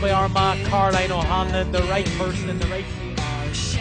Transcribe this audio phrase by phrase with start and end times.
[0.00, 3.76] done by Armagh, Caroline O'Hanlon, the right person in the right place.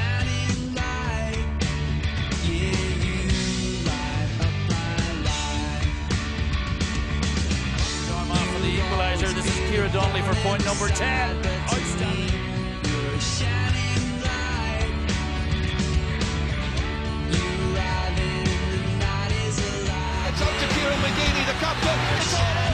[8.11, 9.34] Armagh for the equaliser.
[9.34, 11.38] This is Kira Donnelly for point number 10.
[20.29, 22.66] It's up to Kieran McGeeney, the captain.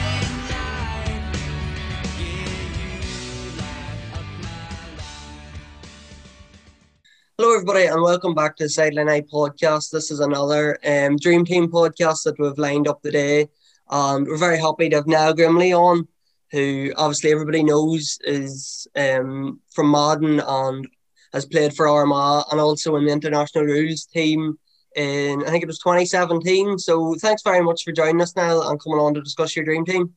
[7.54, 9.92] Everybody, and welcome back to the Sideline Eye podcast.
[9.92, 13.48] This is another um, Dream Team podcast that we've lined up today.
[13.88, 16.08] Um, we're very happy to have Niall Grimley on,
[16.50, 20.88] who obviously everybody knows is um, from Madden and
[21.32, 24.58] has played for Armagh and also in the international rules team
[24.96, 26.76] in, I think it was 2017.
[26.80, 29.84] So thanks very much for joining us, Niall, and coming on to discuss your Dream
[29.84, 30.12] Team.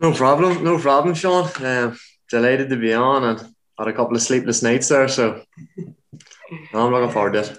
[0.00, 1.48] No problem, no problem, Sean.
[1.64, 1.96] Um,
[2.28, 5.44] delighted to be on and had a couple of sleepless nights there, so
[6.72, 7.58] no, I'm looking forward to it.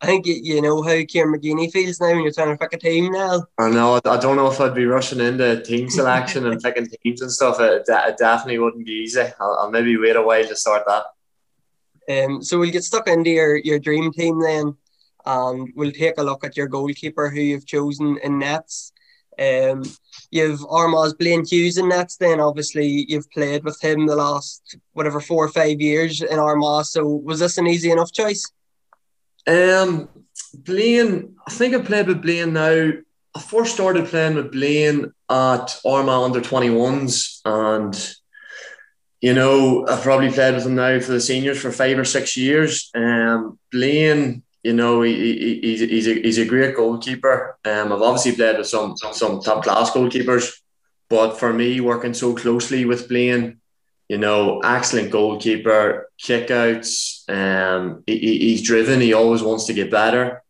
[0.00, 2.74] I think you, you know how Kieran McGeeney feels now when you're trying to pick
[2.74, 3.46] a team now.
[3.58, 7.22] I know I don't know if I'd be rushing into team selection and picking teams
[7.22, 7.58] and stuff.
[7.60, 9.22] It, it definitely wouldn't be easy.
[9.40, 11.04] I'll, I'll maybe wait a while to start that.
[12.26, 14.76] Um, so we'll get stuck into your, your dream team then,
[15.24, 18.92] and we'll take a look at your goalkeeper who you've chosen in nets.
[19.38, 19.82] Um,
[20.30, 22.16] you've Armagh's Blaine Hughes in nets.
[22.16, 26.84] Then obviously you've played with him the last whatever four or five years in Armagh.
[26.84, 28.50] So was this an easy enough choice?
[29.46, 30.08] Um,
[30.54, 32.92] Blaine, I think I played with Blaine now.
[33.36, 38.14] I first started playing with Blaine at Armagh under 21s, and
[39.20, 42.36] you know, I've probably played with him now for the seniors for five or six
[42.36, 42.90] years.
[42.94, 47.56] Um, Blaine, you know, he, he, he's, he's, a, he's a great goalkeeper.
[47.64, 50.52] Um, I've obviously played with some some top class goalkeepers,
[51.10, 53.60] but for me, working so closely with Blaine,
[54.08, 57.28] you know, excellent goalkeeper, kickouts.
[57.28, 59.00] Um, he, he- he's driven.
[59.00, 60.42] He always wants to get better.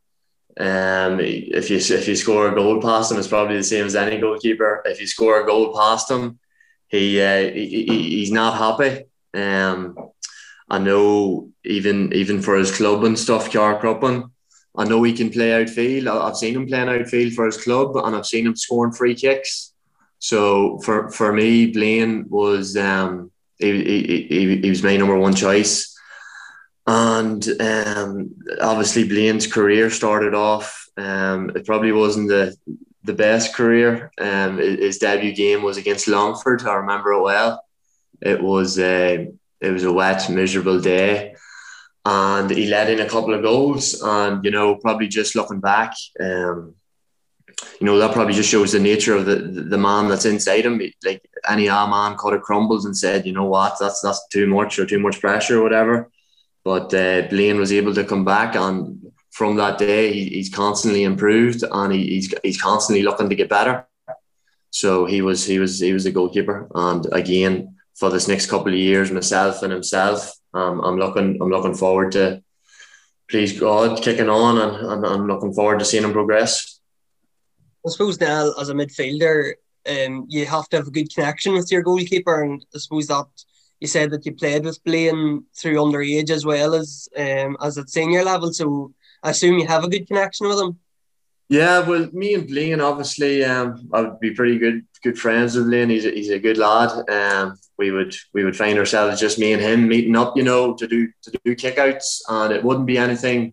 [0.59, 3.97] Um, if you if you score a goal past him, it's probably the same as
[3.97, 4.83] any goalkeeper.
[4.85, 6.39] If you score a goal past him,
[6.89, 9.05] he, uh, he, he he's not happy.
[9.35, 9.97] Um,
[10.75, 14.17] I know even even for his club and stuff, Carrickcruppen,
[14.77, 16.09] I know he can play outfield.
[16.09, 19.73] I've seen him playing outfield for his club, and I've seen him scoring free kicks.
[20.19, 25.35] So for for me, Blaine was um, he, he, he, he was my number one
[25.35, 25.75] choice.
[26.87, 30.89] And um, obviously, Blaine's career started off.
[30.97, 32.57] Um, it probably wasn't the
[33.05, 34.11] the best career.
[34.19, 36.63] Um, his debut game was against Longford.
[36.67, 37.65] I remember it well.
[38.21, 39.27] It was uh,
[39.65, 41.35] it was a wet, miserable day,
[42.05, 44.01] and he let in a couple of goals.
[44.03, 46.75] And you know, probably just looking back, um,
[47.81, 50.81] you know, that probably just shows the nature of the the man that's inside him.
[51.05, 54.47] Like any A man could have crumbled and said, you know what, that's that's too
[54.47, 56.11] much or too much pressure or whatever.
[56.65, 61.03] But uh, Blaine was able to come back, and from that day, he, he's constantly
[61.03, 63.87] improved, and he, he's he's constantly looking to get better.
[64.71, 68.73] So he was he was he was a goalkeeper, and again for this next couple
[68.73, 72.43] of years, myself and himself, um, I'm looking I'm looking forward to,
[73.29, 76.81] please God, kicking on, and, and I'm looking forward to seeing him progress.
[77.87, 79.55] I suppose now as a midfielder,
[79.89, 83.27] um, you have to have a good connection with your goalkeeper, and I suppose that
[83.81, 87.91] you said that you played with Blaine through underage as well as um, as at
[87.91, 88.53] senior level.
[88.53, 90.79] So I assume you have a good connection with him.
[91.49, 95.67] Yeah, well, me and Blaine, obviously, um, I would be pretty good good friends with
[95.67, 95.91] Blaine.
[95.91, 97.09] He's a, he's a good lad.
[97.09, 100.75] Um, we would we would find ourselves just me and him meeting up, you know,
[100.75, 103.53] to do to do kickouts, and it wouldn't be anything.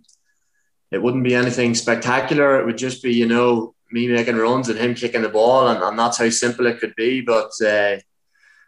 [0.89, 2.59] It wouldn't be anything spectacular.
[2.59, 5.83] It would just be, you know, me making runs and him kicking the ball, and,
[5.83, 7.21] and that's how simple it could be.
[7.21, 7.97] But uh,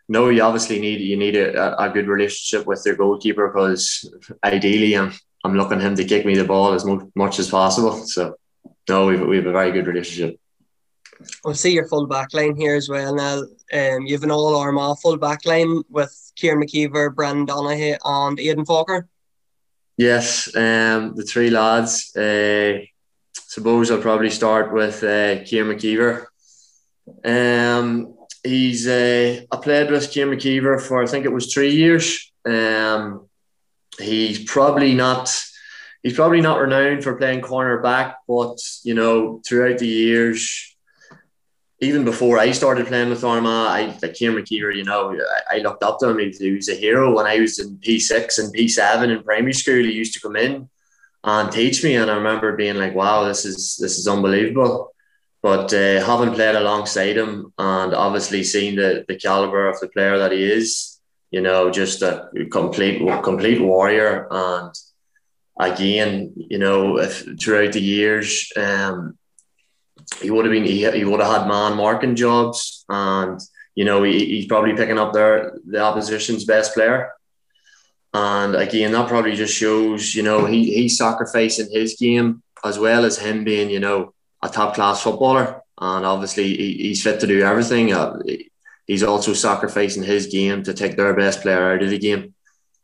[0.09, 4.13] no, you obviously need you need a, a good relationship with your goalkeeper because
[4.43, 5.13] ideally, I'm
[5.45, 8.05] I'm looking him to kick me the ball as mu- much as possible.
[8.05, 8.35] So
[8.89, 10.39] no, we've we have a very good relationship.
[11.45, 13.39] I'll see your full back line here as well now.
[13.73, 18.39] Um, you have an all Armagh full back line with Kieran McKeever, Brendan Donaghy, and
[18.39, 19.07] Aidan Forker.
[19.97, 22.15] Yes, um, the three lads.
[22.15, 22.79] Uh,
[23.33, 26.25] suppose I'll probably start with uh, Kieran McKeever.
[27.23, 32.31] Um, he's uh, I played with Kieran McKeever for I think it was three years.
[32.45, 33.29] Um,
[33.99, 35.29] he's probably not
[36.01, 40.72] he's probably not renowned for playing corner back, but you know throughout the years.
[41.79, 45.59] Even before I started playing with Armagh, I like Kieran McKeever, you know, I, I
[45.59, 46.19] looked up to him.
[46.19, 49.83] He, he was a hero when I was in P6 and P7 in primary school.
[49.83, 50.69] He used to come in
[51.23, 54.93] and teach me, and I remember being like, "Wow, this is this is unbelievable."
[55.41, 60.17] But uh, having played alongside him and obviously seeing the the caliber of the player
[60.17, 60.99] that he is,
[61.31, 64.27] You know, just a complete complete warrior.
[64.31, 64.73] And
[65.59, 69.17] again, you know, if, throughout the years, um,
[70.21, 73.39] he would have been he, he would have had man marking jobs, and
[73.75, 77.11] you know he, he's probably picking up their the opposition's best player.
[78.13, 83.05] And again, that probably just shows, you know, he he's sacrificing his game as well
[83.05, 85.61] as him being, you know, a top class footballer.
[85.79, 87.91] And obviously, he, he's fit to do everything.
[87.91, 88.19] Uh,
[88.85, 92.35] he's also sacrificing his game to take their best player out of the game.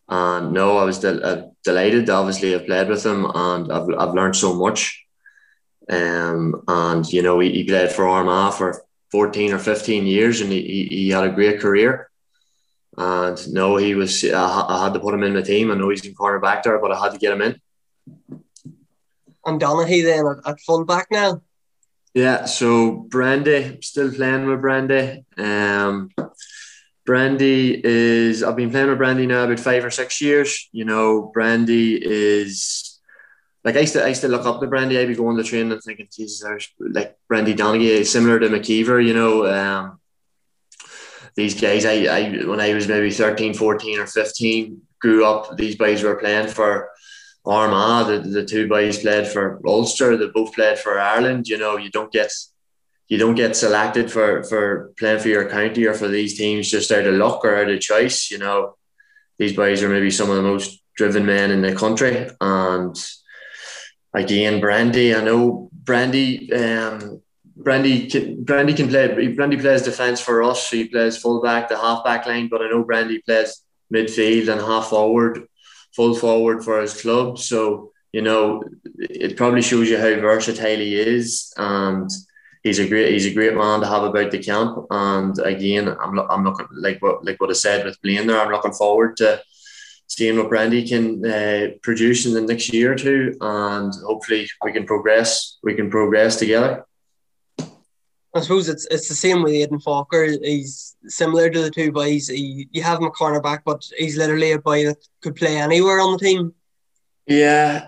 [0.08, 2.10] And no, I was del- uh, delighted.
[2.10, 5.06] Obviously, I've played with him and I've, I've learned so much.
[5.90, 10.52] Um, and you know, he, he played for Armagh for 14 or 15 years and
[10.52, 12.10] he, he had a great career.
[12.98, 15.72] And no, he was, I, I had to put him in the team.
[15.72, 17.62] I know he's in cornerback there, but I had to get him in.
[19.46, 21.42] And Donaghy then at, at fullback now.
[22.14, 25.24] Yeah, so Brandy, still playing with Brandy.
[25.38, 26.10] Um,
[27.06, 30.70] Brandy is, I've been playing with Brandy now about five or six years.
[30.72, 32.89] You know, Brandy is,
[33.70, 34.98] like, I used to, I used to look up to Brandy.
[34.98, 39.06] I'd be going to train and thinking, Jesus, there's like Brandy Donaghy, similar to McKeever,
[39.06, 39.46] you know.
[39.46, 40.00] Um,
[41.36, 45.76] these guys, I, I, when I was maybe 13, 14 or 15, grew up, these
[45.76, 46.90] boys were playing for
[47.46, 51.48] Armagh, the, the two boys played for Ulster, they both played for Ireland.
[51.48, 52.32] You know, you don't get
[53.08, 56.92] you don't get selected for for playing for your county or for these teams just
[56.92, 58.32] out of luck or out of choice.
[58.32, 58.78] You know,
[59.38, 62.30] these boys are maybe some of the most driven men in the country.
[62.42, 62.96] And
[64.14, 66.52] again, Brandy, I know Brandy.
[66.54, 67.22] Um,
[67.56, 69.28] Brandy can, Brandy can play.
[69.34, 70.70] Brandy plays defence for us.
[70.70, 72.48] He plays fullback, the half back line.
[72.48, 73.64] But I know Brandy plays
[73.94, 75.46] midfield and half forward
[75.94, 77.40] full forward for his club.
[77.40, 78.64] So, you know,
[79.00, 81.54] it probably shows you how versatile he is.
[81.58, 82.10] And
[82.64, 84.86] he's a great he's a great man to have about the camp.
[84.90, 88.40] And again, I'm I'm looking like what like what I said with Blaine there.
[88.40, 89.42] I'm looking forward to
[90.10, 94.74] seeing what Brandy can uh, produce in the next year or two, and hopefully we
[94.74, 95.58] can progress.
[95.64, 96.86] We can progress together.
[98.36, 100.38] I suppose it's it's the same with Aidan Forker.
[100.44, 102.28] He's similar to the two boys.
[102.28, 106.00] He, you have him a cornerback, but he's literally a boy that could play anywhere
[106.00, 106.54] on the team.
[107.26, 107.86] Yeah,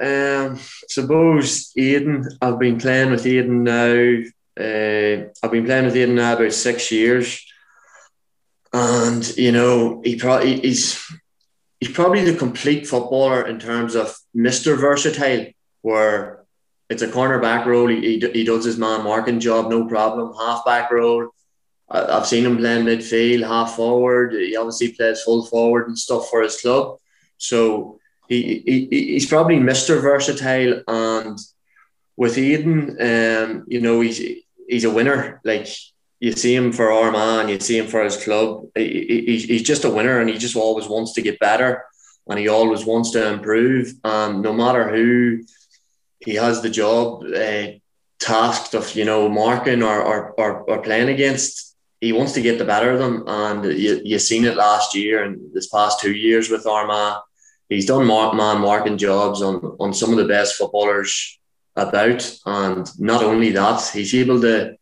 [0.50, 2.28] um, suppose Aidan.
[2.42, 4.18] I've been playing with Aidan now.
[4.60, 7.44] Uh, I've been playing with Aidan now about six years,
[8.74, 11.04] and you know he probably he's
[11.81, 15.48] he's probably the complete footballer in terms of Mister Versatile,
[15.81, 16.45] where
[16.89, 17.88] it's a cornerback role.
[17.88, 20.33] He, he, does his man marking job, no problem.
[20.38, 21.30] Halfback role.
[21.89, 24.33] I've seen him playing midfield, half forward.
[24.33, 26.98] He obviously plays full forward and stuff for his club.
[27.38, 28.00] So
[28.30, 30.01] he, he he's probably Mr.
[30.01, 30.84] Versatile.
[30.88, 31.38] And
[32.16, 34.22] with Aidan, um, you know, he's
[34.68, 35.42] he's a winner.
[35.44, 35.68] Like
[36.22, 38.68] you see him for Armagh, you see him for his club.
[38.76, 41.84] He, he, he's just a winner, and he just always wants to get better,
[42.28, 43.94] and he always wants to improve.
[44.04, 45.42] And no matter who
[46.20, 47.64] he has the job uh,
[48.20, 51.76] tasked of you know marking or, or, or, or, playing against.
[52.00, 55.24] He wants to get the better of them, and you you seen it last year
[55.24, 57.22] and this past two years with Armagh.
[57.70, 61.40] He's done man marking jobs on on some of the best footballers
[61.75, 64.78] about, and not only that, he's able to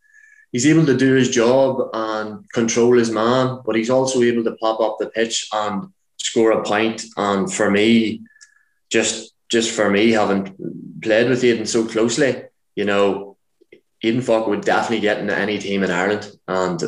[0.52, 4.56] he's able to do his job and control his man, but he's also able to
[4.56, 7.06] pop up the pitch and score a point.
[7.18, 8.22] And for me,
[8.90, 10.56] just just for me, having
[11.02, 12.44] played with Aidan so closely,
[12.76, 13.38] you know,
[14.04, 16.82] Aidan Forker would definitely get into any team in Ireland, and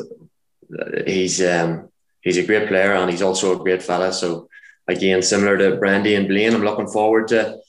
[1.06, 1.90] he's um,
[2.22, 4.14] he's a great player and he's also a great fella.
[4.14, 4.48] So
[4.88, 7.60] again, similar to Brandy and Blaine, I'm looking forward to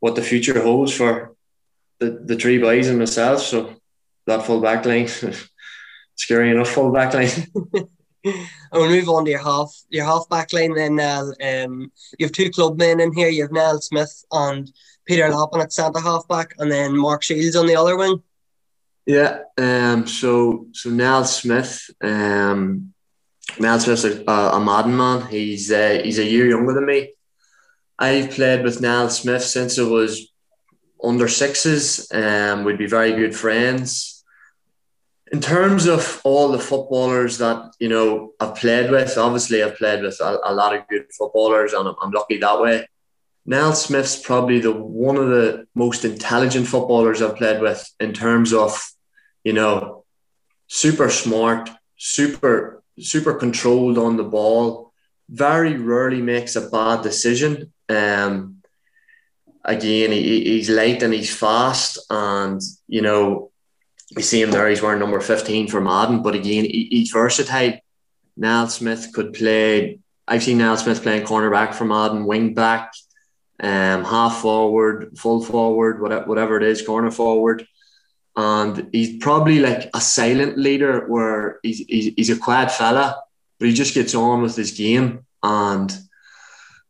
[0.00, 1.34] what the future holds for
[1.98, 3.40] the, the three boys and myself.
[3.40, 3.74] So
[4.26, 5.08] that full back line,
[6.16, 7.30] scary enough full back line.
[8.24, 8.38] and
[8.72, 11.34] we'll move on to your half your half back line then Niall.
[11.42, 13.28] Um, you have two club men in here.
[13.28, 14.70] You have Niall Smith and
[15.06, 18.22] Peter Lappin at centre half back, and then Mark Shields on the other wing.
[19.06, 19.40] Yeah.
[19.58, 20.06] Um.
[20.06, 21.90] So so Niall Smith.
[22.02, 22.92] Um.
[23.60, 25.28] Niall Smith's a, a Madden man.
[25.28, 27.12] He's uh, he's a year younger than me.
[27.98, 30.32] I've played with Niall Smith since I was
[31.02, 32.10] under sixes.
[32.12, 32.64] Um.
[32.64, 34.13] We'd be very good friends
[35.32, 40.02] in terms of all the footballers that you know I've played with, obviously I've played
[40.02, 42.88] with a, a lot of good footballers, and I'm, I'm, lucky that way.
[43.46, 48.52] Niall Smith's probably the one of the most intelligent footballers I've played with in terms
[48.52, 48.80] of,
[49.44, 50.04] you know,
[50.68, 54.92] super smart, super super controlled on the ball.
[55.28, 57.72] Very rarely makes a bad decision.
[57.88, 58.62] Um,
[59.64, 63.50] again, he, he's late and he's fast, and you know
[64.14, 64.68] we see him there.
[64.68, 67.78] He's wearing number 15 for Madden, but again, he, he's versatile.
[68.36, 72.94] Niall Smith could play I've seen Niall Smith playing cornerback for Madden, wing back,
[73.60, 77.66] um, half forward, full forward, whatever, whatever it is, corner forward.
[78.36, 83.22] And he's probably like a silent leader where he's, he's, he's a quiet fella,
[83.58, 85.26] but he just gets on with his game.
[85.42, 85.94] And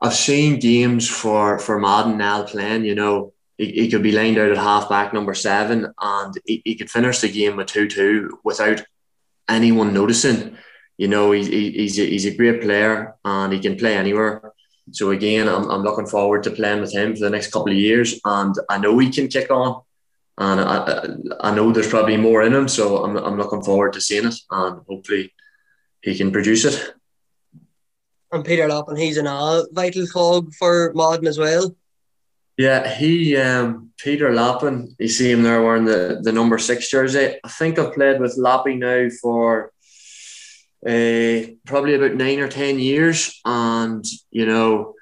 [0.01, 4.39] I've seen games for, for Madden now playing, you know, he, he could be lined
[4.39, 8.41] out at halfback number seven and he, he could finish the game with 2 2
[8.45, 8.83] without
[9.49, 10.57] anyone noticing.
[10.97, 14.55] You know, he, he, he's, a, he's a great player and he can play anywhere.
[14.93, 17.79] So again, I'm, I'm looking forward to playing with him for the next couple of
[17.79, 19.83] years, and I know he can kick on,
[20.37, 21.09] and I,
[21.41, 22.69] I know there's probably more in him.
[22.69, 25.33] So I'm, I'm looking forward to seeing it, and hopefully
[26.03, 26.95] he can produce it.
[28.31, 31.75] And Peter Lappin, he's an all vital cog for Madden as well.
[32.57, 34.95] Yeah, he um, Peter Lappin.
[34.99, 37.39] You see him there wearing the, the number six jersey.
[37.43, 39.73] I think I've played with Lappy now for
[40.87, 44.95] uh, probably about nine or ten years, and you know,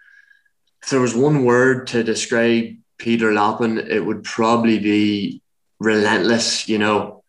[0.83, 5.43] if there was one word to describe Peter Lappin, it would probably be
[5.79, 6.69] relentless.
[6.69, 7.23] You know,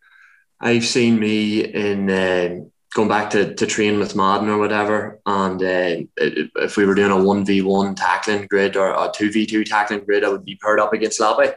[0.58, 5.60] I've seen me in uh, going back to, to train with Madden or whatever, and
[5.60, 9.44] uh, if we were doing a one v one tackling grid or a two v
[9.46, 11.52] two tackling grid, I would be paired up against Lappy.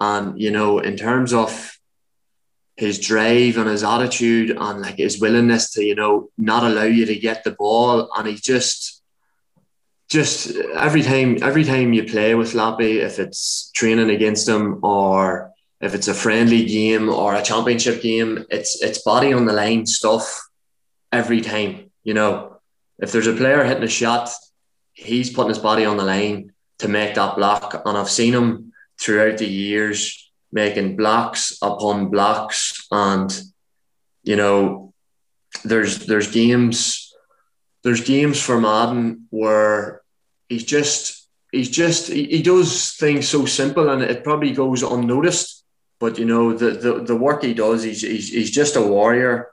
[0.00, 1.76] And you know, in terms of
[2.76, 7.06] his drive and his attitude and like his willingness to you know not allow you
[7.06, 9.02] to get the ball, and he just
[10.08, 15.50] just every time every time you play with Lappy, if it's training against him or
[15.80, 19.86] if it's a friendly game or a championship game, it's it's body on the line
[19.86, 20.40] stuff
[21.12, 21.90] every time.
[22.02, 22.60] You know,
[22.98, 24.30] if there's a player hitting a shot,
[24.92, 27.82] he's putting his body on the line to make that block.
[27.84, 32.86] And I've seen him throughout the years making blocks upon blocks.
[32.90, 33.30] And,
[34.24, 34.92] you know,
[35.64, 37.12] there's there's games
[37.84, 40.02] there's games for Madden where
[40.48, 45.64] he's just he's just he, he does things so simple and it probably goes unnoticed.
[45.98, 49.51] But you know, the the, the work he does, he's, he's he's just a warrior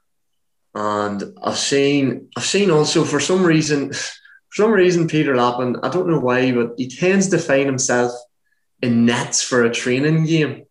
[0.75, 5.89] and I've seen I've seen also for some reason for some reason Peter Lappin, I
[5.89, 8.11] don't know why, but he tends to find himself
[8.81, 10.65] in nets for a training game.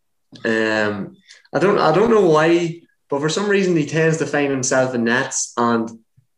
[0.45, 1.17] Um,
[1.52, 4.95] I don't I don't know why, but for some reason he tends to find himself
[4.95, 5.90] in nets, and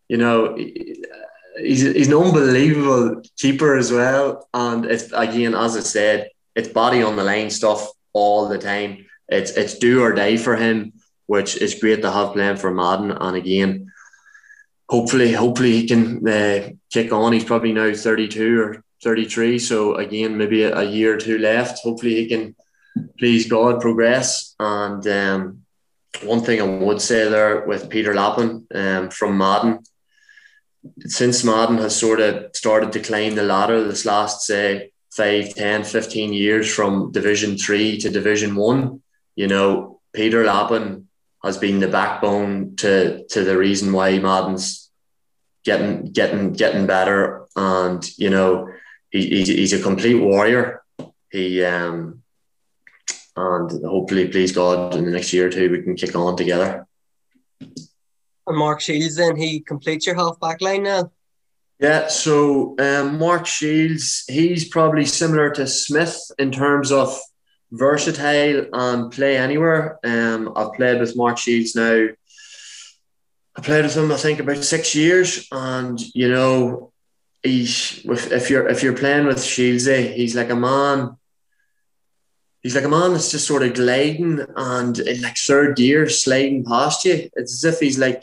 [0.09, 4.49] you know he's he's an unbelievable keeper as well.
[4.55, 9.07] And it's again, as I said, it's body on the line stuff all the time.
[9.29, 10.93] It's it's do or die for him
[11.31, 13.13] which is great to have playing for Madden.
[13.13, 13.93] And again,
[14.89, 17.33] hopefully, hopefully he can uh, kick on.
[17.33, 19.61] He's probably now 32 or 33.
[19.61, 21.85] So again, maybe a, a year or two left.
[21.85, 22.57] Hopefully he can,
[23.17, 24.57] please God, progress.
[24.59, 25.63] And um,
[26.25, 29.85] one thing I would say there with Peter Lappin um, from Madden,
[31.07, 35.85] since Madden has sort of started to climb the ladder this last, say, 5, 10,
[35.85, 39.01] 15 years from Division 3 to Division 1,
[39.37, 41.07] you know, Peter Lappin
[41.43, 44.91] has been the backbone to to the reason why Madden's
[45.65, 47.47] getting getting getting better.
[47.57, 48.69] And you know,
[49.11, 50.83] he, he's, he's a complete warrior.
[51.31, 52.23] He um,
[53.37, 56.87] and hopefully, please God, in the next year or two, we can kick on together.
[57.61, 61.11] And Mark Shields, then he completes your half back line now.
[61.79, 67.19] Yeah, so um, Mark Shields, he's probably similar to Smith in terms of
[67.73, 69.99] versatile and play anywhere.
[70.05, 72.09] Um, I've played with Mark Shields now.
[73.57, 76.93] I played with him, I think, about six years, and you know,
[77.43, 81.17] he's if you're if you're playing with Shields, eh, he's like a man.
[82.63, 86.65] He's like a man that's just sort of gliding and in like third gear, sliding
[86.65, 87.31] past you.
[87.35, 88.23] It's as if he's like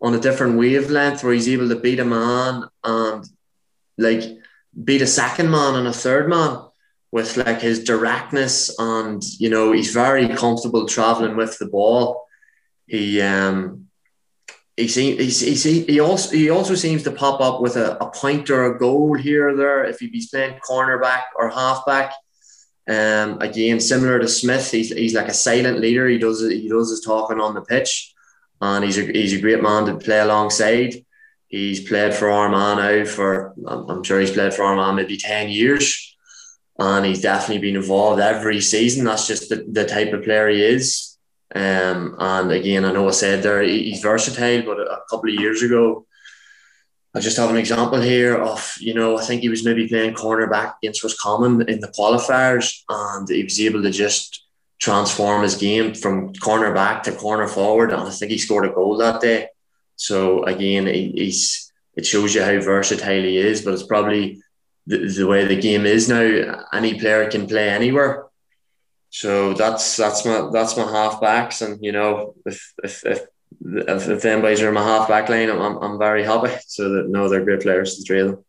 [0.00, 3.24] on a different wavelength where he's able to beat a man and
[3.96, 4.22] like
[4.84, 6.67] beat a second man and a third man
[7.10, 12.24] with like his directness and you know he's very comfortable traveling with the ball.
[12.86, 13.86] He um
[14.76, 18.10] he seems he, he, he also he also seems to pop up with a, a
[18.10, 22.12] point or a goal here or there if he's playing cornerback or halfback.
[22.88, 26.08] Um, again, similar to Smith, he's, he's like a silent leader.
[26.08, 28.14] He does he does his talking on the pitch,
[28.60, 30.94] and he's a he's a great man to play alongside.
[31.48, 36.07] He's played for Armagh now for I'm sure he's played for Armagh maybe ten years
[36.78, 39.04] and he's definitely been involved every season.
[39.04, 41.16] That's just the, the type of player he is.
[41.54, 45.62] Um, and again, I know I said there he's versatile, but a couple of years
[45.62, 46.06] ago,
[47.14, 50.14] I just have an example here of you know I think he was maybe playing
[50.14, 54.44] cornerback against Roscommon in the qualifiers, and he was able to just
[54.78, 58.98] transform his game from cornerback to corner forward, and I think he scored a goal
[58.98, 59.48] that day.
[59.96, 63.62] So again, he, he's it shows you how versatile he is.
[63.62, 64.40] But it's probably
[64.88, 66.64] the, the way the game is now.
[66.72, 68.26] Any player can play anywhere.
[69.10, 73.26] So that's that's my that's my half backs, and you know if if if
[73.64, 76.54] if, if them boys are in my half back line, I'm, I'm, I'm very happy.
[76.66, 78.44] So that no, they're great players, the three of them.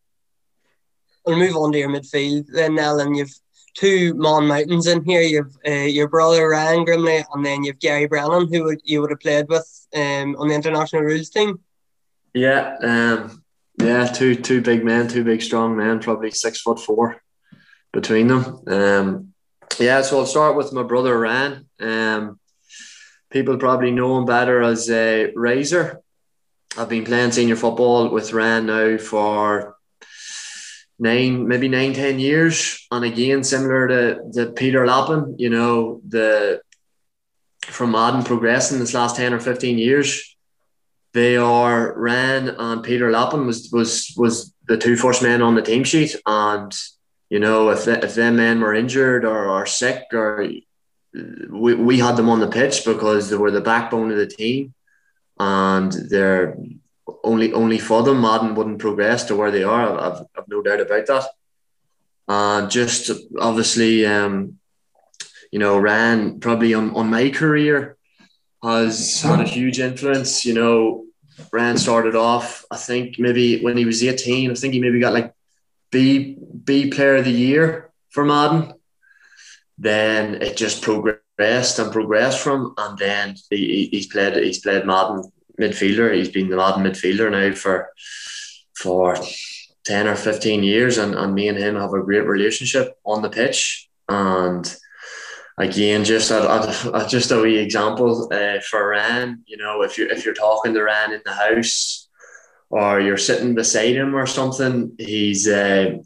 [1.26, 3.16] We'll move on to your midfield then, Niall.
[3.16, 3.34] You've
[3.74, 5.22] two Mon Mountains in here.
[5.22, 9.12] You've uh, your brother Ryan Grimley, and then you've Gary Brennan, who would, you would
[9.12, 11.60] have played with um, on the international rules team.
[12.34, 13.44] Yeah, um,
[13.82, 17.22] yeah, two two big men, two big strong men, probably six foot four
[17.92, 18.62] between them.
[18.68, 19.34] Um,
[19.80, 21.70] yeah, so I'll start with my brother Ryan.
[21.80, 22.40] Um,
[23.30, 26.02] people probably know him better as a uh, Razor.
[26.78, 29.76] I've been playing senior football with Ryan now for
[31.00, 32.86] nine, maybe nine, ten years.
[32.92, 36.62] And again, similar to, to Peter Lappin, you know, the
[37.62, 40.36] from Madden progressing this last 10 or 15 years,
[41.14, 45.62] they are Ryan and Peter Lappin was was was the two first men on the
[45.62, 46.16] team sheet.
[46.26, 46.76] And,
[47.30, 50.48] you know, if if them men were injured or, or sick or
[51.50, 54.74] we, we had them on the pitch because they were the backbone of the team
[55.40, 56.56] and they're
[57.24, 60.00] only only for them Madden wouldn't progress to where they are.
[60.00, 61.26] I've, I've no doubt about that.
[62.28, 64.60] And just obviously, um,
[65.52, 67.98] you know, ran probably on, on my career
[68.64, 70.46] has had a huge influence.
[70.46, 71.06] You know,
[71.52, 75.14] Ryan started off, I think maybe when he was 18, I think he maybe got
[75.14, 75.34] like
[75.92, 78.74] B B player of the year for Madden.
[79.78, 85.32] Then it just progressed and progressed from, and then he, he's played he's played Madden
[85.60, 86.14] midfielder.
[86.14, 87.90] He's been the Madden midfielder now for
[88.76, 89.16] for
[89.86, 93.30] ten or fifteen years, and, and me and him have a great relationship on the
[93.30, 93.90] pitch.
[94.10, 94.66] And
[95.60, 99.44] again, just a, a, just a wee example uh, for Ryan.
[99.46, 102.08] You know, if you if you're talking to Ryan in the house,
[102.70, 105.98] or you're sitting beside him or something, he's uh,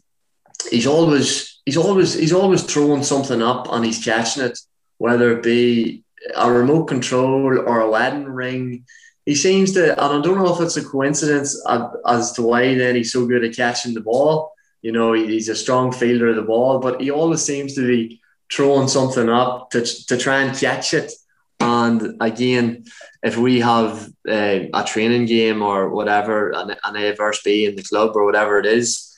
[0.70, 4.60] he's always he's always he's always throwing something up and he's catching it,
[4.98, 6.04] whether it be
[6.36, 8.86] a remote control or a wedding ring
[9.26, 11.62] he seems to, and I don't know if it's a coincidence
[12.06, 14.52] as to why then he's so good at catching the ball.
[14.82, 18.22] You know, he's a strong fielder of the ball, but he always seems to be
[18.54, 21.12] throwing something up to, to try and catch it.
[21.60, 22.86] And again,
[23.22, 27.76] if we have uh, a training game or whatever, an, an A versus B in
[27.76, 29.10] the club or whatever it is,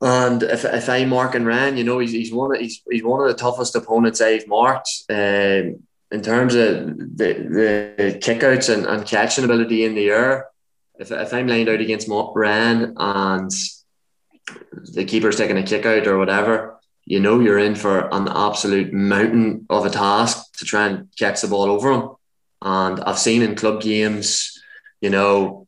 [0.00, 3.20] and if, if I'm marking ran, you know, he's, he's one of he's, he's one
[3.20, 4.90] of the toughest opponents I've marked.
[5.08, 6.86] Um, in terms of
[7.16, 7.32] the,
[7.96, 10.48] the kickouts and, and catching ability in the air,
[10.98, 13.50] if, if I'm lined out against Ran and
[14.92, 16.71] the keeper's taking a kick out or whatever,
[17.04, 21.40] you know you're in for an absolute mountain of a task to try and catch
[21.40, 22.10] the ball over him.
[22.62, 24.62] And I've seen in club games,
[25.00, 25.66] you know,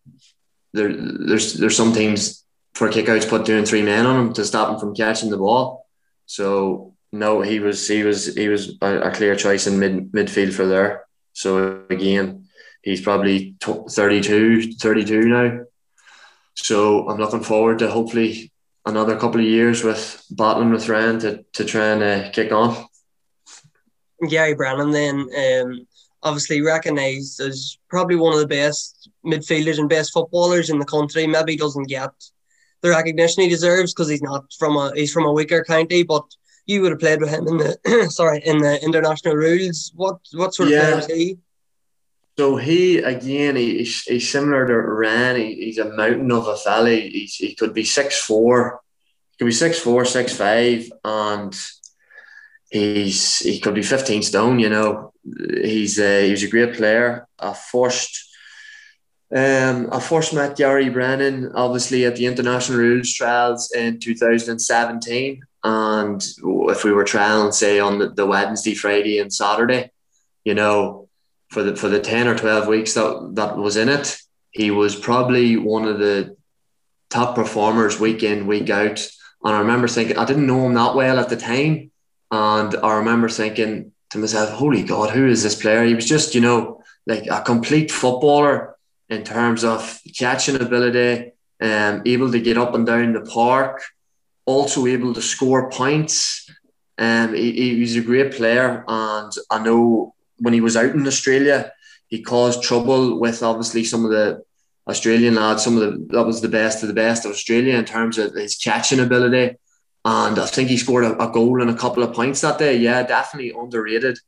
[0.73, 2.45] there, there's there's some teams
[2.75, 5.37] for kickouts put two and three men on him to stop him from catching the
[5.37, 5.87] ball.
[6.27, 10.53] So no, he was he was he was a, a clear choice in mid midfield
[10.53, 11.05] for there.
[11.33, 12.47] So again,
[12.83, 15.65] he's probably 32, 32 now.
[16.55, 18.53] So I'm looking forward to hopefully
[18.87, 22.87] another couple of years with battling with Ryan to, to try and uh, kick on.
[24.29, 25.87] Gary Brennan then um,
[26.23, 31.27] obviously recognised as probably one of the best midfielders and best footballers in the country.
[31.27, 32.11] Maybe doesn't get
[32.81, 36.25] the recognition he deserves because he's not from a he's from a weaker county, but
[36.67, 39.93] you would have played with him in the sorry in the international rules.
[39.95, 41.39] What what sort of player is he?
[42.37, 45.37] So he again, he, he's, he's similar to Ryan.
[45.37, 46.91] He, he's a mountain of a fella.
[46.91, 48.81] He's, he could be six four,
[49.33, 51.55] he could be six four, six five, and
[52.71, 54.59] he's he could be fifteen stone.
[54.59, 55.13] You know,
[55.63, 57.27] he's a, he was a great player.
[57.39, 58.31] A first.
[59.35, 66.23] Um, I first met Gary Brennan obviously at the international rules trials in 2017 and
[66.45, 69.91] if we were trialing, say, on the, the Wednesday, Friday, and Saturday,
[70.45, 71.09] you know,
[71.55, 74.17] for the for the ten or twelve weeks that that was in it,
[74.51, 76.37] he was probably one of the
[77.09, 78.99] top performers week in, week out.
[79.43, 81.91] And I remember thinking, I didn't know him that well at the time,
[82.31, 86.35] and I remember thinking to myself, "Holy God, who is this player?" He was just,
[86.35, 88.77] you know, like a complete footballer
[89.09, 93.83] in terms of catching ability, um, able to get up and down the park
[94.47, 96.51] also able to score points.
[96.99, 101.07] Um, he, he was a great player, and I know when he was out in
[101.07, 101.73] Australia,
[102.09, 104.43] he caused trouble with obviously some of the
[104.89, 105.65] Australian lads.
[105.65, 108.35] Some of the that was the best of the best of Australia in terms of
[108.35, 109.57] his catching ability,
[110.05, 112.77] and I think he scored a, a goal and a couple of points that day.
[112.77, 114.19] Yeah, definitely underrated,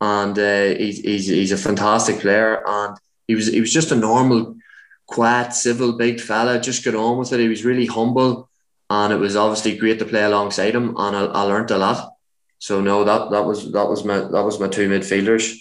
[0.00, 2.96] and uh, he's, he's he's a fantastic player, and
[3.28, 4.56] he was he was just a normal
[5.06, 6.60] quiet, civil, big fella.
[6.60, 7.40] Just got on with it.
[7.40, 8.48] He was really humble,
[8.88, 10.94] and it was obviously great to play alongside him.
[10.96, 12.15] And I, I learned a lot.
[12.66, 15.56] So no, that that was that was my that was my two midfielders.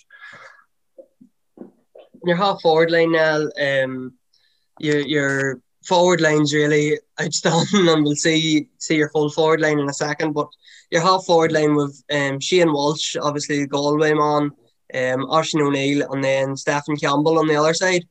[2.24, 4.14] Your half forward line now, um,
[4.80, 9.88] your your forward line's really outstanding, and we'll see see your full forward line in
[9.88, 10.34] a second.
[10.34, 10.48] But
[10.90, 14.50] your half forward line with um, Shane Walsh, obviously the Galway man,
[14.96, 18.06] um, Oisín O'Neill, and then Stefan Campbell on the other side.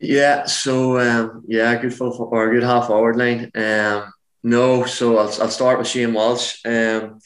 [0.00, 3.50] Yeah, so um, yeah, good full or good half forward line.
[3.54, 6.60] Um, no, so I'll, I'll start with Shane Walsh.
[6.66, 7.18] Um,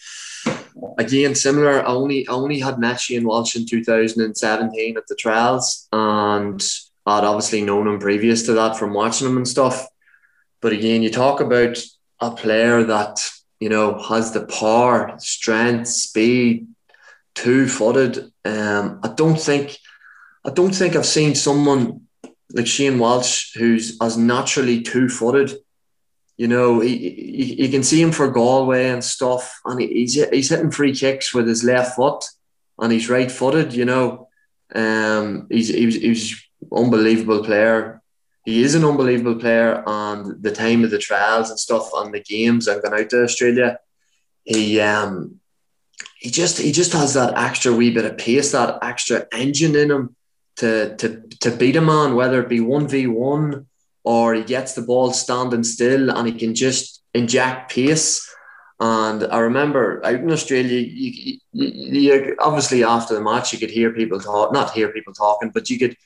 [0.98, 1.80] again, similar.
[1.80, 6.62] I only I only had met Shane Walsh in 2017 at the trials, and
[7.06, 9.86] I'd obviously known him previous to that from watching him and stuff.
[10.60, 11.78] But again, you talk about
[12.20, 13.20] a player that
[13.60, 16.66] you know has the power, strength, speed,
[17.34, 18.32] two footed.
[18.44, 19.78] Um, I don't think
[20.44, 22.02] I don't think I've seen someone
[22.52, 25.58] like Shane Walsh who's as naturally two footed.
[26.36, 30.70] You know, he, you can see him for Galway and stuff, and he's he's hitting
[30.70, 32.24] free kicks with his left foot,
[32.78, 33.72] and he's right footed.
[33.72, 34.28] You know,
[34.74, 38.02] um, he's he's he's unbelievable player.
[38.44, 42.20] He is an unbelievable player, and the time of the trials and stuff and the
[42.20, 43.78] games and going out to Australia,
[44.44, 45.40] he um
[46.18, 49.90] he just he just has that extra wee bit of pace, that extra engine in
[49.90, 50.16] him
[50.56, 53.66] to to to beat a man, whether it be one v one
[54.06, 58.32] or he gets the ball standing still and he can just inject pace.
[58.78, 61.66] And I remember out in Australia, you, you,
[62.00, 65.68] you, obviously after the match, you could hear people talk, not hear people talking, but
[65.68, 65.96] you could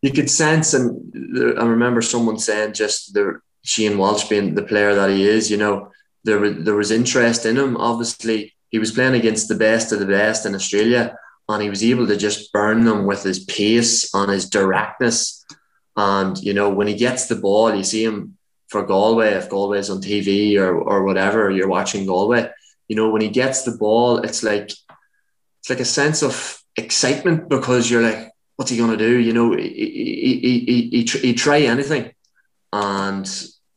[0.00, 0.74] you could sense.
[0.74, 5.50] And I remember someone saying just the Shane Walsh being the player that he is,
[5.50, 5.90] you know,
[6.22, 7.76] there was there was interest in him.
[7.76, 11.16] Obviously, he was playing against the best of the best in Australia,
[11.48, 15.39] and he was able to just burn them with his pace and his directness
[16.00, 19.90] and you know, when he gets the ball, you see him for Galway, if Galway's
[19.90, 22.48] on TV or or whatever, you're watching Galway.
[22.88, 24.70] You know, when he gets the ball, it's like
[25.58, 26.34] it's like a sense of
[26.76, 29.18] excitement because you're like, what's he gonna do?
[29.18, 32.12] You know, he he he he, he, try anything.
[32.72, 33.28] And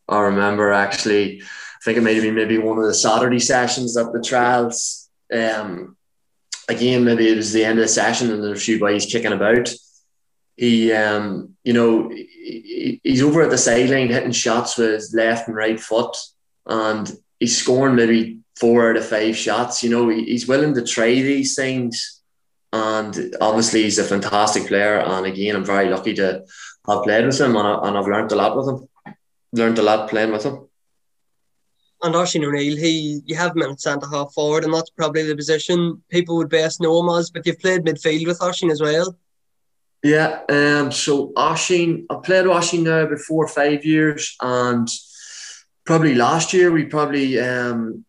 [0.08, 3.98] I remember actually, I think it may have been maybe one of the Saturday sessions
[3.98, 5.10] at the trials.
[5.34, 5.98] Um,
[6.70, 9.34] again, maybe it was the end of the session and there's a few boys kicking
[9.34, 9.68] about
[10.56, 15.48] he um you know he, he's over at the sideline hitting shots with his left
[15.48, 16.16] and right foot
[16.68, 20.84] and he's scoring maybe four out of five shots you know he, he's willing to
[20.84, 22.22] try these things
[22.72, 26.44] and obviously he's a fantastic player and again I'm very lucky to
[26.88, 29.16] have played with him and, I, and I've learned a lot with him
[29.54, 30.68] learned a lot playing with him
[32.04, 35.38] and Oisín O'Neill, he you have him in centre half forward, and that's probably the
[35.38, 37.30] position people would best know him as.
[37.30, 39.16] But you've played midfield with Oisín as well.
[40.04, 44.86] Yeah, um, so Oisín, I played Oisín now about four or five years, and
[45.86, 48.04] probably last year we probably um,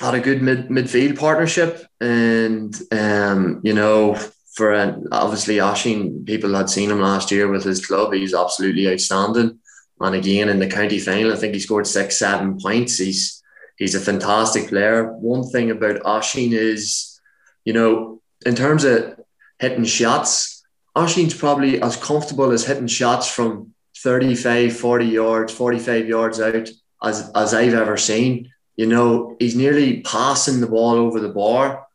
[0.00, 4.14] had a good mid midfield partnership, and um, you know,
[4.54, 8.14] for an, obviously Oisín, people had seen him last year with his club.
[8.14, 9.58] He's absolutely outstanding,
[10.00, 12.96] and again in the county final, I think he scored six, seven points.
[12.96, 13.42] He's
[13.76, 15.12] he's a fantastic player.
[15.12, 17.20] One thing about Oisín is,
[17.66, 19.20] you know, in terms of
[19.58, 20.53] hitting shots
[20.96, 26.68] Oisín's probably as comfortable as hitting shots from 35, 40 yards, 45 yards out
[27.02, 28.52] as, as I've ever seen.
[28.76, 31.86] You know, he's nearly passing the ball over the bar.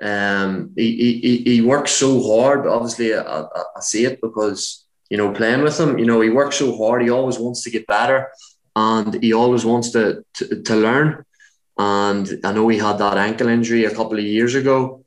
[0.00, 2.66] Um, he, he, he works so hard.
[2.66, 6.30] Obviously, I, I, I see it because, you know, playing with him, you know, he
[6.30, 7.02] works so hard.
[7.02, 8.30] He always wants to get better
[8.74, 11.24] and he always wants to, to, to learn.
[11.78, 14.99] And I know he had that ankle injury a couple of years ago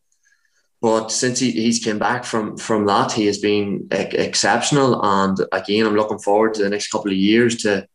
[0.84, 5.02] but since he, he's came back from from that, he has been exceptional.
[5.02, 7.88] And again, I'm looking forward to the next couple of years to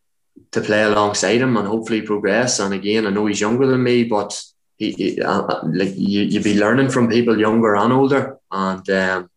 [0.53, 2.61] to play alongside him and hopefully progress.
[2.61, 4.42] And again, I know he's younger than me, but
[4.79, 8.38] he, he uh, like you you be learning from people younger and older.
[8.51, 9.31] And um,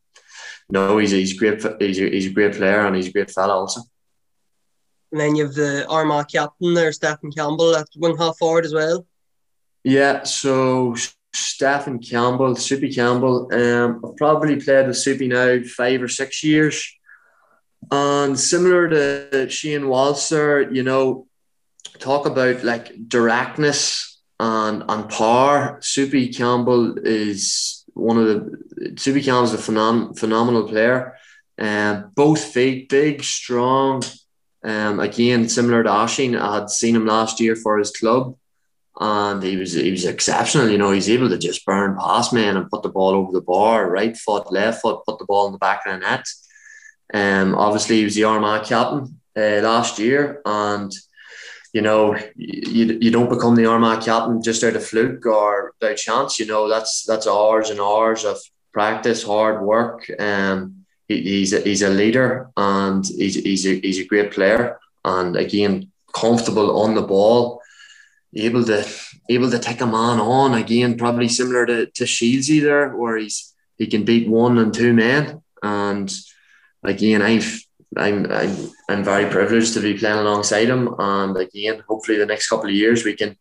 [0.69, 1.61] no, he's he's great.
[1.77, 3.81] He's a, he's a great player and he's a great fella also.
[5.11, 8.73] And then you have the Armagh captain there, Stefan Campbell, at wing half forward as
[8.73, 9.05] well.
[9.83, 10.95] Yeah, so
[11.33, 13.49] Stefan Campbell, Soupy Campbell.
[13.53, 16.93] Um, I've probably played with Soupy now five or six years.
[17.89, 21.27] And similar to Shane Walser, you know,
[21.99, 25.77] talk about like directness and, and power.
[25.81, 31.15] Soupy Campbell is one of the Soupy Campbell is a phenom- phenomenal player.
[31.57, 34.03] Um, both feet, big, strong.
[34.63, 38.35] Um, again, similar to Oisín, I had seen him last year for his club
[39.01, 40.69] and he was he was exceptional.
[40.69, 43.41] You know, he's able to just burn past man and put the ball over the
[43.41, 46.25] bar, right foot, left foot, put the ball in the back of the net.
[47.11, 50.91] Um, obviously, he was the Armagh captain uh, last year, and
[51.73, 55.95] you know, you, you don't become the Armagh captain just out of fluke or by
[55.95, 56.39] chance.
[56.39, 58.37] You know, that's that's hours and hours of
[58.71, 60.09] practice, hard work.
[60.19, 64.79] Um, he, he's a, he's a leader and he's he's a, he's a great player,
[65.03, 67.60] and again, comfortable on the ball,
[68.35, 68.87] able to
[69.29, 73.53] able to take a man on again, probably similar to to Shieldsy there, where he's
[73.77, 76.11] he can beat one and two men, and
[76.83, 77.61] again, I've
[77.97, 82.47] I'm, I'm I'm very privileged to be playing alongside him, and again, hopefully the next
[82.47, 83.37] couple of years we can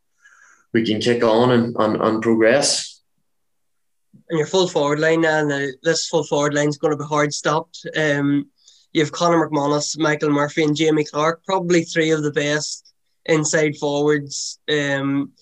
[0.73, 3.03] we can kick on and, and, and progress.
[4.29, 7.09] And your full forward line now, now this full forward line is going to be
[7.09, 7.85] hard stopped.
[7.97, 8.49] Um,
[8.93, 12.90] you have Conor McManus, Michael Murphy, and Jamie Clarke, probably three of the best
[13.31, 15.33] inside forwards um,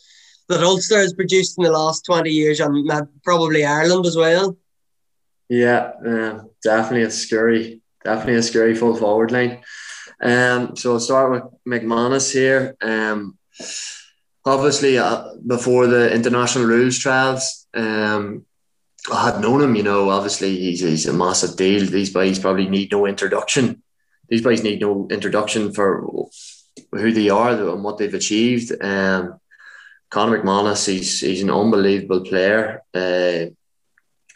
[0.48, 2.88] that Ulster has produced in the last 20 years, and
[3.24, 4.56] probably Ireland as well.
[5.48, 9.62] Yeah, uh, definitely a scary definitely a scary full forward line.
[10.20, 12.76] Um, so I'll start with McManus here.
[12.80, 13.38] Um,
[14.44, 18.44] obviously, uh, before the international rules trials, um,
[19.12, 19.76] I had known him.
[19.76, 21.86] You know, obviously he's, he's a massive deal.
[21.86, 23.82] These guys probably need no introduction.
[24.28, 26.28] These guys need no introduction for
[26.92, 28.72] who they are and what they've achieved.
[28.82, 29.40] Um,
[30.10, 32.82] Conor McManus, he's he's an unbelievable player.
[32.94, 33.50] Uh,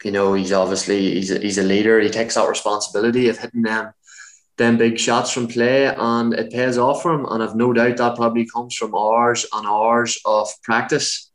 [0.03, 1.99] you know, he's obviously he's a, he's a leader.
[1.99, 3.93] He takes that responsibility of hitting them
[4.57, 7.25] them big shots from play, and it pays off for him.
[7.25, 11.31] And I've no doubt that probably comes from hours and hours of practice.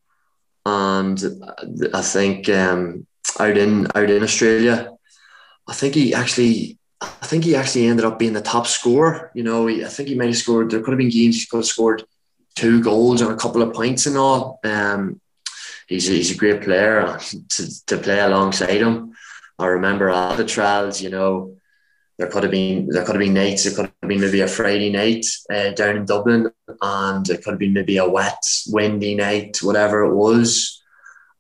[0.65, 1.21] And
[1.95, 3.07] I think um,
[3.41, 4.93] out in out in Australia,
[5.69, 9.31] I think he actually I think he actually ended up being the top scorer.
[9.35, 10.71] You know, he, I think he might have scored.
[10.71, 12.05] There could have been games he could have scored
[12.57, 14.59] two goals and a couple of points and all.
[14.65, 15.21] Um,
[15.87, 17.19] he's a, he's a great player
[17.51, 19.13] to, to play alongside him.
[19.59, 21.57] I remember at the trials, you know,
[22.19, 23.65] there could have been there could have been nights.
[23.65, 26.51] It could have been maybe a Friday night uh, down in Dublin,
[26.83, 30.83] and it could have been maybe a wet, windy night, whatever it was.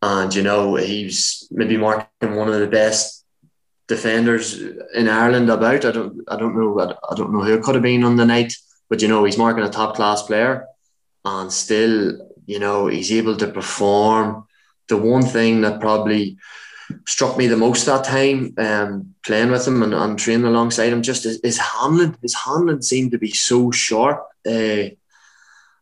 [0.03, 3.17] And you know, he's maybe marking one of the best
[3.88, 4.61] defenders
[4.94, 5.85] in Ireland about.
[5.85, 8.27] I don't I don't know I don't know who it could have been on the
[8.27, 8.53] night,
[8.88, 10.66] but you know, he's marking a top class player,
[11.24, 14.46] and still you know, he's able to perform.
[14.88, 16.38] The one thing that probably
[17.07, 21.03] struck me the most that time, um, playing with him and, and training alongside him,
[21.03, 22.16] just his, his handling.
[22.22, 24.27] His handling seemed to be so sharp.
[24.46, 24.88] Uh,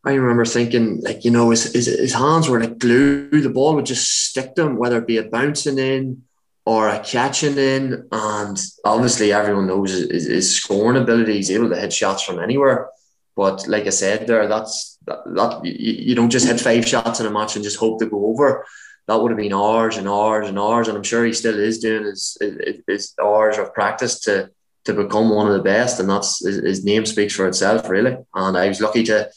[0.05, 3.29] I remember thinking, like, you know, his, his, his hands were like glue.
[3.31, 6.25] The ball would just stick to him, whether it be a bouncing in
[6.67, 8.09] or a catching in.
[8.13, 11.37] And obviously, everyone knows his, his scoring ability.
[11.37, 12.91] He's able to hit shots from anywhere.
[13.37, 17.21] But like I said, there, that's that, that you, you don't just hit five shots
[17.21, 18.67] in a match and just hope to go over.
[19.07, 21.79] That would have been hours and hours and hours, and I'm sure he still is
[21.79, 24.51] doing his, his, his hours of practice to
[24.87, 28.17] to become one of the best, and that's his, his name speaks for itself, really.
[28.35, 29.31] And I was lucky to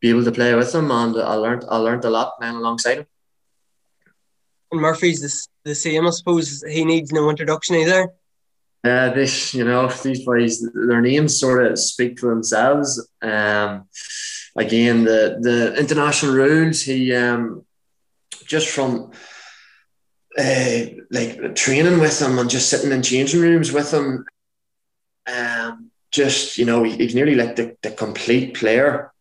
[0.00, 2.98] be able to play with him, and I learned I learned a lot playing alongside
[2.98, 3.06] him.
[4.70, 6.62] And Murphy's the, the same, I suppose.
[6.62, 8.08] He needs no introduction either.
[8.84, 13.08] Uh, this, you know, these boys, their names sort of speak for themselves.
[13.20, 13.88] Um,
[14.56, 16.82] again, the the international rules.
[16.82, 17.64] He um,
[18.46, 19.10] just from
[20.38, 20.78] uh,
[21.10, 24.24] like training with them and just sitting in changing rooms with them.
[25.26, 29.12] Um, just you know, he's nearly like the, the complete player,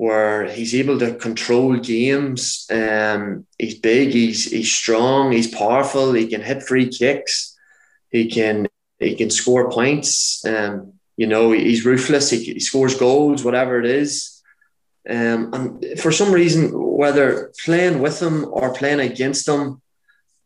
[0.00, 2.66] where he's able to control games.
[2.70, 6.14] Um, he's big, he's he's strong, he's powerful.
[6.14, 7.54] He can hit free kicks.
[8.08, 8.66] He can
[8.98, 10.42] he can score points.
[10.46, 12.30] Um, you know, he's ruthless.
[12.30, 14.40] He, he scores goals, whatever it is.
[15.06, 19.82] Um, and for some reason, whether playing with him or playing against him,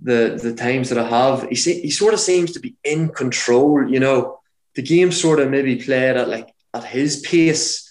[0.00, 3.88] the the times that I have, he he sort of seems to be in control.
[3.88, 4.40] You know,
[4.74, 7.83] the game sort of maybe played at like at his pace,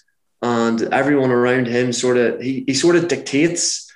[0.44, 3.90] and everyone around him sort of he, he sort of dictates.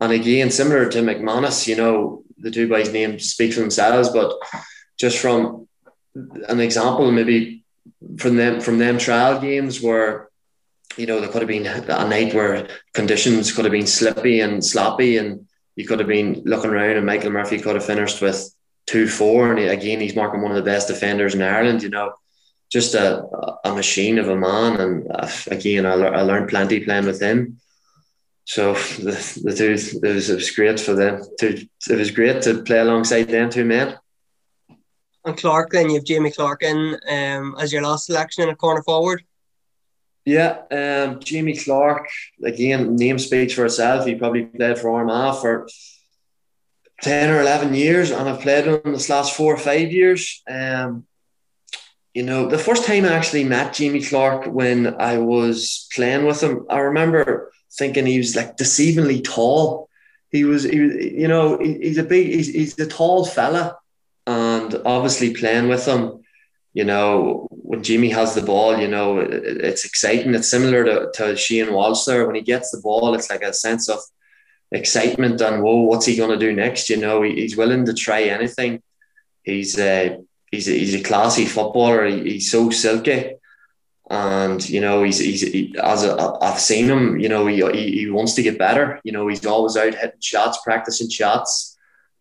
[0.00, 4.32] And again, similar to McManus, you know, the two guys' names speak for themselves, but
[4.98, 5.66] just from
[6.48, 7.64] an example, maybe
[8.18, 10.28] from them from them trial games where
[10.96, 14.64] you know, there could have been a night where conditions could have been slippy and
[14.64, 18.48] sloppy, and you could have been looking around, and Michael Murphy could have finished with
[18.86, 21.82] two four, and again, he's marking one of the best defenders in Ireland.
[21.82, 22.12] You know,
[22.74, 23.24] just a,
[23.64, 27.60] a machine of a man, and uh, again, I, I learned plenty playing with him.
[28.46, 29.70] So the, the two,
[30.02, 31.22] it was, it was great for them.
[31.38, 33.96] To, it was great to play alongside them two men.
[35.24, 38.56] And Clarke, then you have Jamie Clarke in um, as your last selection in a
[38.56, 39.22] corner forward.
[40.24, 42.08] Yeah, um, Jamie Clarke
[42.42, 44.04] again, name speaks for itself.
[44.04, 45.68] He probably played for Armagh for
[47.02, 50.42] 10 or 11 years, and I've played him this last four or five years.
[50.48, 51.06] Um,
[52.14, 56.42] you know, the first time I actually met Jamie Clarke when I was playing with
[56.42, 59.88] him, I remember thinking he was like deceivingly tall.
[60.30, 63.78] He was, he was you know, he, he's a big, he's, he's a tall fella,
[64.28, 66.22] and obviously playing with him,
[66.72, 70.34] you know, when Jimmy has the ball, you know, it, it's exciting.
[70.34, 72.26] It's similar to, to Shane Walsh there.
[72.26, 73.98] When he gets the ball, it's like a sense of
[74.70, 76.90] excitement and whoa, what's he going to do next?
[76.90, 78.82] You know, he, he's willing to try anything.
[79.42, 80.18] He's uh,
[80.54, 82.06] he's a, he's a classy footballer.
[82.06, 83.34] He, he's so silky,
[84.10, 87.18] and you know he's he's he, as I've seen him.
[87.18, 89.00] You know he, he he wants to get better.
[89.04, 91.76] You know he's always out hitting shots, practicing shots.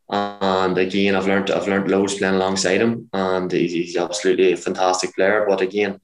[0.09, 4.57] And again, I've learned I've learned loads playing alongside him, and he's, he's absolutely a
[4.57, 5.45] fantastic player.
[5.47, 5.99] But again,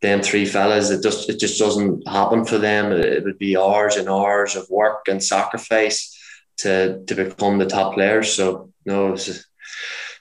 [0.00, 2.92] them three fellas, it just it just doesn't happen for them.
[2.92, 6.16] It, would be hours and hours of work and sacrifice
[6.58, 8.32] to to become the top players.
[8.32, 9.40] So no, it's a,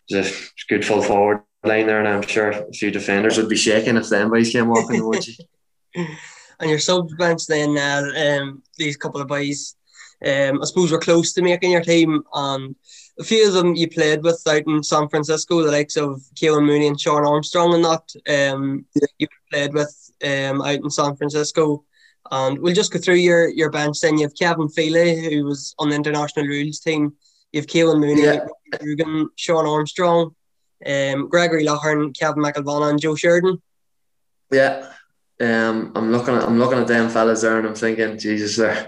[0.10, 3.58] it's a good full forward line there, and I'm sure a few defenders would be
[3.58, 6.06] shaking if them boys came walking towards you.
[6.62, 9.78] And your sub bench then, uh, um, these couple of boys,
[10.26, 12.76] um, I suppose were close to making your team, and
[13.18, 16.66] a few of them you played with out in San Francisco, the likes of Keelan
[16.66, 18.86] Mooney and Sean Armstrong, and that um,
[19.18, 21.86] you played with um, out in San Francisco.
[22.32, 24.18] And we'll just go through your, your bench then.
[24.18, 27.14] You have Kevin Feely, who was on the international rules team.
[27.52, 28.46] You have Keelan Mooney, yeah.
[28.74, 30.36] Grugan, Sean Armstrong,
[30.86, 33.62] um, Gregory Loughearn, Kevin McElvanna, and Joe Sheridan.
[34.52, 34.92] Yeah,
[35.40, 38.88] um, I'm looking at I'm looking at them fellas there, and I'm thinking, Jesus, uh,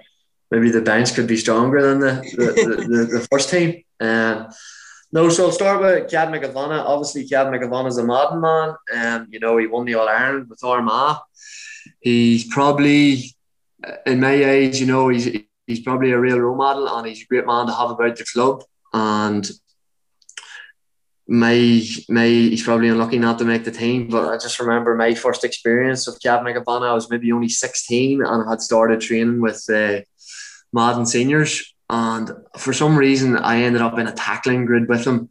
[0.50, 3.84] maybe the bench could be stronger than the the, the, the, first team.
[4.00, 4.48] Um,
[5.14, 6.84] no, so I'll start with Kevin McElvanna.
[6.84, 10.08] Obviously, Kevin McElvanna is a Madden man, and um, you know he won the All
[10.08, 11.18] Ireland with Armagh.
[12.00, 13.36] He's probably,
[14.06, 15.30] in my age, you know, he's
[15.68, 18.26] he's probably a real role model, and he's a great man to have about the
[18.26, 18.64] club.
[18.94, 19.50] And
[21.32, 25.14] my my he's probably unlucky not to make the team, but I just remember my
[25.16, 26.90] first experience of Kevin McElvanna.
[26.90, 30.02] I was maybe only 16 and I had started training with uh,
[30.74, 31.74] Madden seniors.
[31.90, 35.30] And for some reason, I ended up in a tackling grid with him.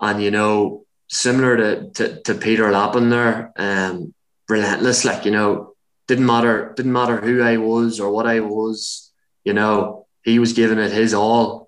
[0.00, 4.14] And, you know, similar to, to, to Peter Lappin there, um,
[4.48, 5.74] relentless, like, you know,
[6.08, 9.12] didn't matter, didn't matter who I was or what I was,
[9.44, 11.65] you know, he was giving it his all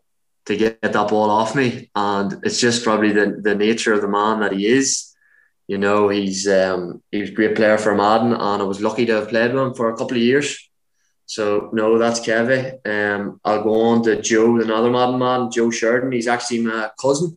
[0.49, 1.91] to get that ball off me.
[1.95, 5.15] And it's just probably the, the nature of the man that he is.
[5.69, 9.05] You know, he's um, he was a great player for Madden, and I was lucky
[9.07, 10.71] to have played with him for a couple of years.
[11.27, 12.79] So no, that's Kevin.
[12.87, 16.13] Um, I'll go on to Joe, another Madden man, Joe Sheridan.
[16.13, 17.37] He's actually my cousin.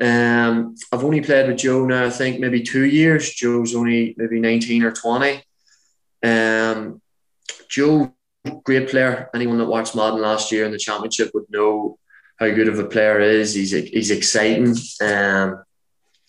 [0.00, 2.04] Um, I've only played with Joe now.
[2.06, 3.34] I think maybe two years.
[3.34, 5.42] Joe's only maybe nineteen or twenty.
[6.22, 7.02] Um,
[7.68, 8.14] Joe,
[8.62, 9.28] great player.
[9.34, 11.98] Anyone that watched Madden last year in the championship would know
[12.38, 13.54] how good of a player is.
[13.54, 14.76] He's he's exciting.
[15.00, 15.64] Um,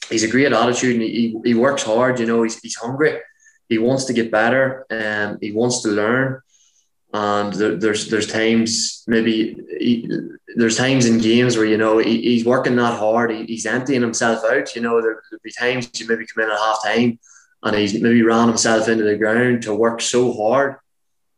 [0.10, 2.20] he's a great attitude he, he works hard.
[2.20, 3.20] You know, he's, he's hungry.
[3.68, 6.42] He wants to get better and he wants to learn.
[7.14, 10.10] And there, there's there's times maybe he,
[10.56, 13.32] there's times in games where you know he, he's working that hard.
[13.32, 14.76] He, he's emptying himself out.
[14.76, 17.20] You know, there, will be times you maybe come in at half time
[17.64, 20.76] and he's maybe ran himself into the ground to work so hard.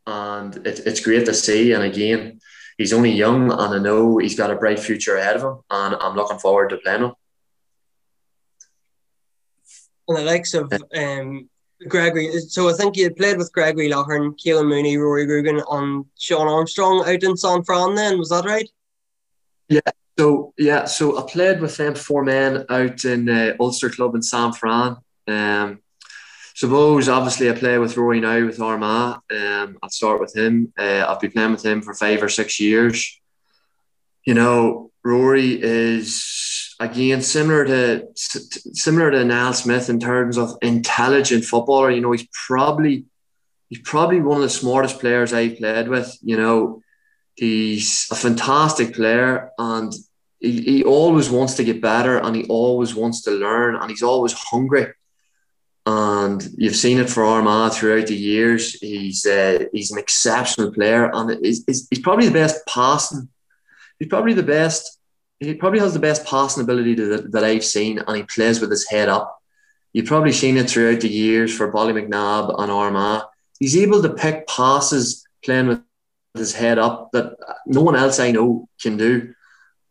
[0.06, 1.72] And it, it's great to see.
[1.72, 2.40] And again,
[2.82, 5.94] he's only young and I know he's got a bright future ahead of him and
[5.94, 7.12] I'm looking forward to playing him.
[10.08, 11.48] And the likes of um,
[11.88, 16.48] Gregory, so I think you played with Gregory Loughearn, Keelan Mooney, Rory Grugan, on Sean
[16.48, 17.94] Armstrong out in San Fran.
[17.94, 18.68] Then was that right?
[19.68, 19.80] Yeah.
[20.18, 24.22] So yeah, so I played with them four men out in uh, Ulster Club in
[24.22, 24.96] San Fran.
[25.28, 25.80] Um,
[26.54, 29.20] suppose obviously I play with Rory now with Armagh.
[29.30, 30.72] Um, I'll start with him.
[30.78, 33.20] Uh, I've been playing with him for five or six years.
[34.24, 41.44] You know, Rory is again similar to similar to Niall Smith in terms of intelligent
[41.44, 41.90] footballer.
[41.90, 43.06] You know, he's probably
[43.68, 46.16] he's probably one of the smartest players I've played with.
[46.22, 46.82] You know,
[47.34, 49.92] he's a fantastic player and
[50.38, 54.02] he, he always wants to get better and he always wants to learn and he's
[54.02, 54.92] always hungry
[55.84, 58.74] and you've seen it for Armagh throughout the years.
[58.80, 63.28] He's uh, he's an exceptional player, and he's, he's probably the best passing.
[63.98, 64.98] He's probably the best.
[65.40, 68.70] He probably has the best passing ability that, that I've seen, and he plays with
[68.70, 69.40] his head up.
[69.92, 73.24] You've probably seen it throughout the years for Ballymacnab and Armagh.
[73.58, 75.80] He's able to pick passes playing with
[76.34, 79.34] his head up that no one else I know can do,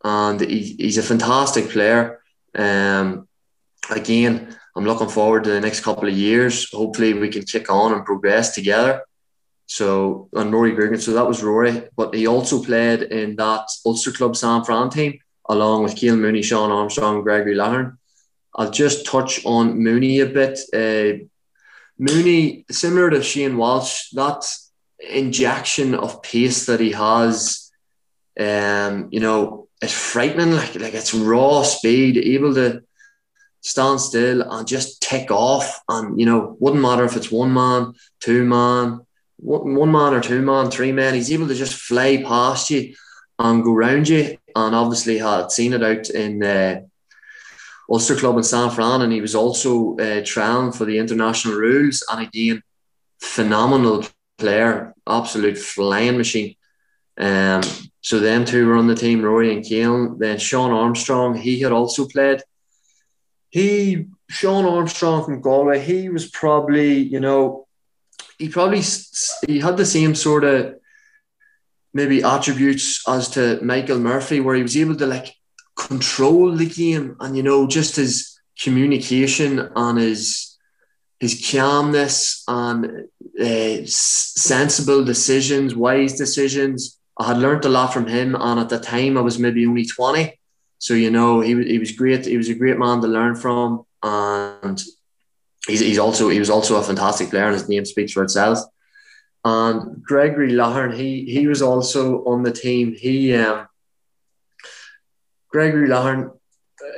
[0.06, 2.22] and he, he's a fantastic player.
[2.56, 3.28] Um,
[3.89, 6.72] again I'm looking forward to the next couple of years.
[6.72, 9.03] Hopefully, we can kick on and progress together.
[9.65, 14.11] So, and Rory Grugan, so that was Rory, but he also played in that Ulster
[14.11, 15.19] Club San Fran team
[15.51, 17.97] along with Keelan Mooney, Sean Armstrong, Gregory Loughearn.
[18.55, 20.59] I'll just touch on Mooney a bit.
[20.74, 21.26] Uh,
[21.97, 24.43] Mooney, similar to Shane Walsh, that
[24.99, 27.72] injection of pace that he has,
[28.39, 30.51] um, you know, it's frightening.
[30.51, 32.84] Like like it's raw speed, able to
[33.62, 35.82] stand still and just tick off.
[35.88, 39.05] And you know, wouldn't matter if it's one man, two man,
[39.38, 41.14] one, man or two man, three men.
[41.14, 42.95] He's able to just fly past you
[43.39, 44.38] and go round you.
[44.55, 46.82] And obviously had seen it out in uh,
[47.89, 52.03] Ulster Club in San Fran, and he was also uh, trialing for the international rules.
[52.12, 52.62] And again,
[53.20, 54.05] phenomenal
[54.38, 56.55] player, absolute flying machine.
[57.18, 57.62] Um,
[58.01, 60.18] so them two were on the team, Rory and Keelan.
[60.20, 62.41] Then Sean Armstrong, he had also played.
[63.52, 67.68] He, Sean Armstrong from Galway, he was probably, you know,
[68.38, 68.82] he probably
[69.47, 70.76] he had the same sort of
[71.93, 75.36] maybe attributes as to Michael Murphy, where he was able to like
[75.78, 80.58] control the game and you know just his communication and his
[81.20, 83.08] his calmness and
[83.39, 86.99] uh, sensible decisions, wise decisions.
[87.20, 89.86] I had learned a lot from him, and at the time I was maybe only
[89.86, 90.39] twenty,
[90.82, 92.26] so you know he he was great.
[92.26, 94.82] He was a great man to learn from, and
[95.68, 98.58] he's, he's also he was also a fantastic player, and his name speaks for itself.
[99.46, 102.96] And Gregory Lahern, he he was also on the team.
[102.98, 103.68] He um,
[105.50, 106.32] Gregory Lahern,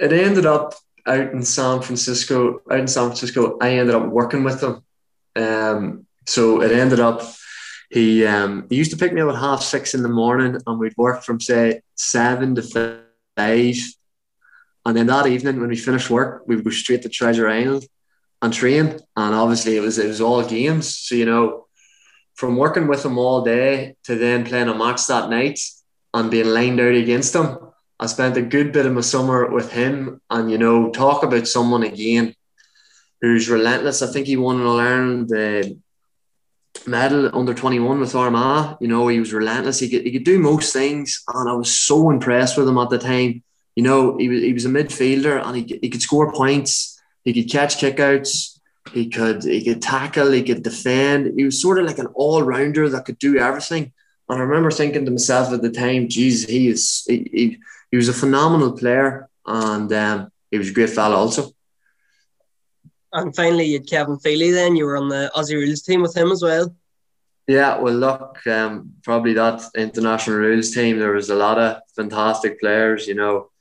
[0.02, 0.76] it ended up
[1.06, 2.62] out in San Francisco.
[2.72, 4.82] Out in San Francisco, I ended up working with him.
[5.36, 7.22] Um, so it ended up
[7.90, 10.80] he um, he used to pick me up at half six in the morning, and
[10.80, 13.03] we'd work from say seven to
[13.36, 13.78] five.
[14.86, 17.88] And then that evening, when we finished work, we would go straight to Treasure Island
[18.42, 19.00] and train.
[19.16, 20.98] And obviously, it was it was all games.
[20.98, 21.68] So you know,
[22.36, 25.60] from working with him all day to then playing a match that night
[26.14, 27.58] and being lined out against him,
[28.00, 30.22] I spent a good bit of my summer with him.
[30.30, 32.36] And you know, talk about someone again
[33.22, 34.02] who's relentless.
[34.02, 35.64] I think he won an All Ireland uh,
[36.88, 38.78] medal under 21 with Armagh.
[38.80, 39.80] You know, he was relentless.
[39.80, 41.24] He could, he could do most things.
[41.34, 43.44] And I was so impressed with him at the time.
[43.76, 47.02] You know, he was, he was a midfielder and he, he could score points.
[47.24, 48.60] He could catch kickouts.
[48.92, 50.32] He could he could tackle.
[50.32, 51.34] He could defend.
[51.38, 53.94] He was sort of like an all rounder that could do everything.
[54.30, 57.58] And I remember thinking to myself at the time, "Geez, he is he, he,
[57.92, 61.54] he was a phenomenal player, and um, he was a great fella also."
[63.14, 64.52] And finally, you had Kevin Feely.
[64.52, 66.76] Then you were on the Aussie rules team with him as well.
[67.48, 70.98] Yeah, well, look, um, probably that international rules team.
[70.98, 73.06] There was a lot of fantastic players.
[73.08, 73.52] You know,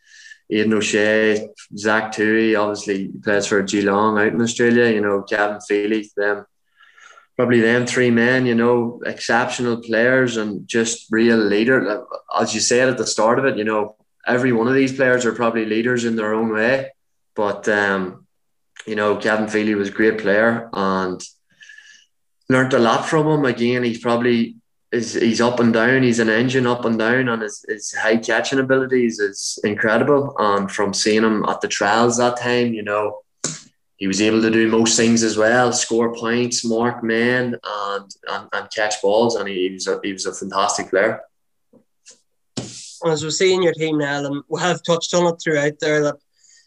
[0.50, 4.90] Aidan O'Shea, Zach Tuohy, obviously plays for Geelong out in Australia.
[4.90, 6.46] You know, Kevin Feely, them
[7.36, 8.46] probably them three men.
[8.46, 12.06] You know, exceptional players and just real leader.
[12.38, 13.96] As you said at the start of it, you know,
[14.26, 16.92] every one of these players are probably leaders in their own way.
[17.34, 18.21] But um,
[18.86, 21.22] you know, Kevin Feely was a great player and
[22.48, 23.44] learned a lot from him.
[23.44, 24.56] Again, he's probably
[24.90, 26.02] is he's up and down.
[26.02, 30.34] He's an engine up and down, and his, his high catching abilities is incredible.
[30.38, 33.20] And from seeing him at the trials that time, you know,
[33.96, 38.48] he was able to do most things as well: score points, mark men, and and,
[38.52, 39.36] and catch balls.
[39.36, 41.20] And he, he was a, he was a fantastic player.
[43.04, 46.16] As we're seeing your team now, and we have touched on it throughout there that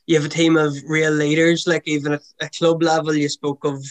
[0.08, 1.68] you have a team of real leaders.
[1.68, 3.84] Like even at a club level, you spoke of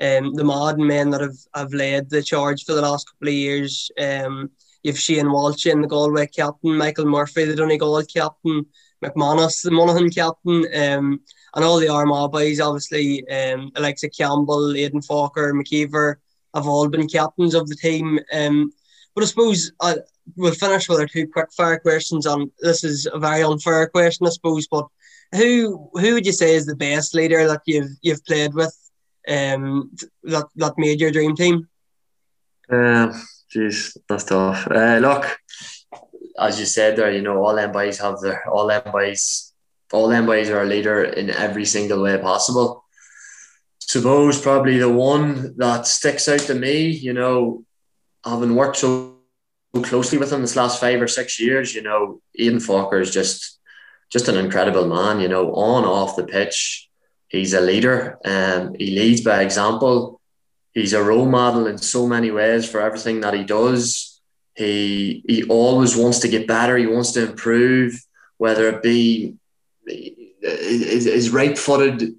[0.00, 3.34] um, the Madden men that have, have led the charge for the last couple of
[3.34, 3.90] years.
[3.98, 4.50] Um,
[4.82, 8.66] you've Shane Walsh in the Galway captain, Michael Murphy, the Donegal captain,
[9.04, 11.20] McManus, the Monaghan captain, um,
[11.54, 16.16] and all the Armagh boys, obviously, um, Alexa Campbell, Aidan Forker, McKeever,
[16.54, 18.18] have all been captains of the team.
[18.32, 18.72] Um,
[19.14, 19.96] but I suppose uh,
[20.36, 22.26] we'll finish with our two quick fire questions.
[22.26, 24.66] And this is a very unfair question, I suppose.
[24.66, 24.86] But
[25.34, 28.74] who who would you say is the best leader that you've you've played with
[29.28, 29.90] um,
[30.24, 31.68] that that made your dream team?
[32.70, 33.12] Uh,
[33.54, 34.66] jeez, that's tough.
[34.70, 35.38] Uh, look,
[36.38, 39.52] as you said there, you know, all them boys have their all them boys,
[39.92, 42.84] all them boys are a leader in every single way possible.
[43.78, 47.64] Suppose probably the one that sticks out to me, you know,
[48.24, 49.16] having worked so
[49.82, 53.60] closely with him this last five or six years, you know, Ian Falker is just
[54.10, 56.86] just an incredible man, you know, on off the pitch
[57.28, 58.18] he's a leader.
[58.24, 60.20] Um, he leads by example.
[60.72, 64.20] He's a role model in so many ways for everything that he does.
[64.54, 66.76] He he always wants to get better.
[66.76, 68.00] He wants to improve,
[68.38, 69.36] whether it be
[69.86, 72.14] his, his right-footed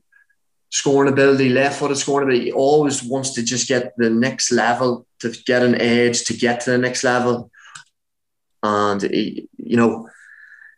[0.70, 2.46] scoring ability, left-footed scoring ability.
[2.46, 6.62] He always wants to just get the next level, to get an edge, to get
[6.62, 7.50] to the next level.
[8.62, 10.10] And he, you know,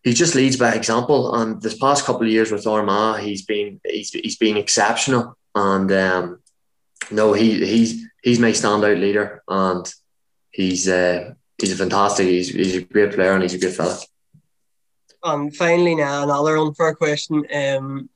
[0.04, 1.36] he just leads by example.
[1.36, 5.38] And this past couple of years with Armagh, he's been he's, he's been exceptional.
[5.56, 6.40] And um,
[7.12, 9.92] no, he he's he's my standout leader, and
[10.52, 12.28] he's uh, he's a fantastic.
[12.28, 14.00] He's, he's a great player, and he's a good fella.
[15.24, 17.44] And finally, now another unfair question.
[17.54, 18.10] Um,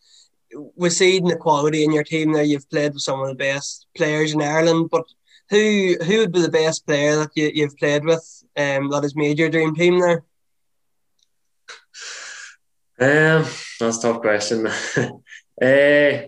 [0.75, 2.43] we see the quality in your team there.
[2.43, 5.05] You've played with some of the best players in Ireland, but
[5.49, 9.15] who who would be the best player that you, you've played with um, that has
[9.15, 10.23] made your dream team there?
[12.99, 13.45] Um,
[13.79, 14.67] that's a tough question.
[14.67, 16.27] uh,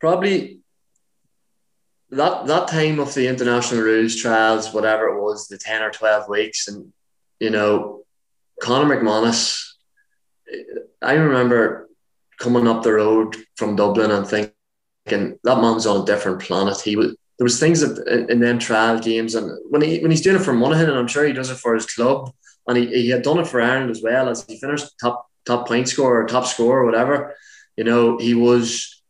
[0.00, 0.60] probably
[2.10, 6.28] that that time of the international rules trials, whatever it was, the ten or twelve
[6.28, 6.92] weeks, and
[7.40, 8.04] you know,
[8.60, 9.68] Conor McManus.
[11.00, 11.88] I remember
[12.38, 14.52] coming up the road from Dublin and thinking
[15.06, 16.80] that man's on a different planet.
[16.80, 20.20] He was there was things in, in them trial games, and when he when he's
[20.20, 22.32] doing it for Monaghan, and I'm sure he does it for his club,
[22.66, 25.66] and he, he had done it for Ireland as well as he finished top top
[25.66, 27.36] point scorer, top scorer, whatever.
[27.76, 29.02] You know, he was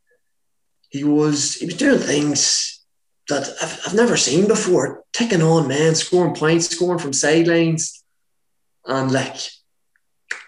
[0.88, 2.84] he was he was doing things
[3.28, 5.04] that I've, I've never seen before.
[5.12, 8.04] Taking on man, scoring points, scoring from sidelines,
[8.86, 9.36] and like,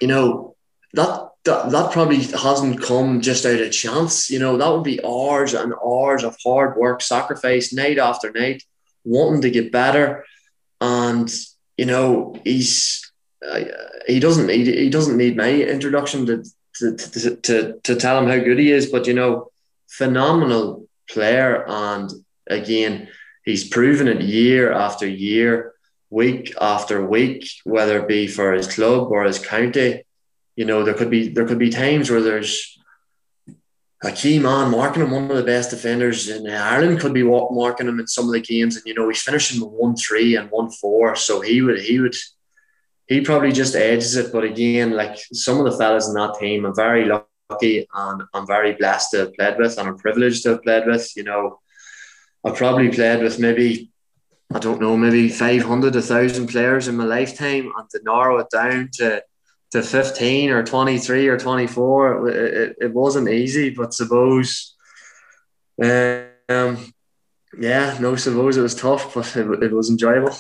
[0.01, 0.57] you know,
[0.93, 4.31] that that that probably hasn't come just out of chance.
[4.31, 8.63] You know, that would be hours and hours of hard work, sacrifice, night after night,
[9.05, 10.25] wanting to get better,
[10.81, 11.33] and
[11.77, 13.11] you know, he's
[13.47, 13.61] uh,
[14.07, 16.45] he doesn't need he doesn't need my introduction to
[16.77, 19.51] to, to to to tell him how good he is, but you know,
[19.89, 22.11] phenomenal player, and
[22.49, 23.09] again,
[23.45, 25.75] he's proven it year after year,
[26.11, 30.05] week after week, whether it be for his club or his county.
[30.57, 32.79] You know, there could be there could be times where there's
[34.05, 37.23] a key man marking him, one of the best defenders in uh, Ireland could be
[37.23, 40.37] marking him in some of the games, and you know he's finishing with one three
[40.37, 42.15] and one four, so he would he would
[43.07, 44.33] he probably just edges it.
[44.33, 48.47] But again, like some of the fellas in that team, I'm very lucky and I'm
[48.47, 51.11] very blessed to have played with, and I'm privileged to have played with.
[51.17, 51.61] You know,
[52.45, 53.91] I've probably played with maybe
[54.55, 58.91] I don't know, maybe 500, 1,000 players in my lifetime, and to narrow it down
[58.95, 59.23] to
[59.75, 64.77] to 15 or 23 or 24, it, it, it wasn't easy, but suppose,
[65.83, 66.93] um,
[67.59, 70.33] yeah, no, suppose it was tough, but it, it was enjoyable.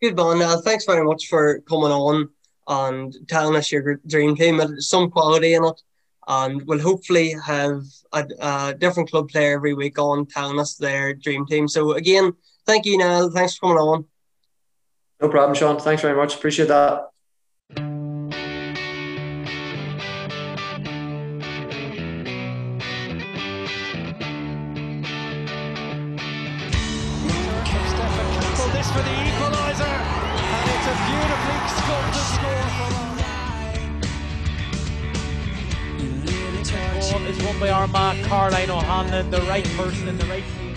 [0.00, 2.30] Good man, Now, Thanks very much for coming on
[2.66, 4.56] and telling us your dream team.
[4.56, 5.78] There's some quality in it,
[6.26, 7.82] and we'll hopefully have
[8.14, 11.68] a, a different club player every week on telling us their dream team.
[11.68, 12.32] So again,
[12.64, 13.30] thank you, Niall.
[13.30, 14.06] Thanks for coming on.
[15.20, 15.78] No problem, Sean.
[15.78, 16.34] Thanks very much.
[16.36, 17.11] Appreciate that.
[39.02, 40.74] on the, the right person in the right scene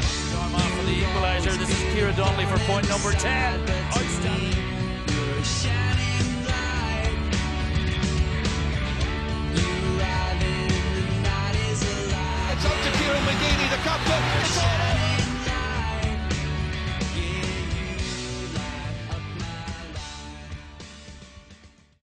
[0.00, 1.50] Storm off for the equalizer.
[1.52, 3.60] This is Kira Donnelly for point number 10.
[12.48, 14.75] It's up to Kieran McGeeney, the captain.